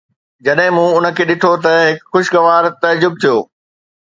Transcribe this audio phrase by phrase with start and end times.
[0.45, 3.37] جڏهن مون ان کي ڏٺو ته هڪ خوشگوار تعجب ٿيو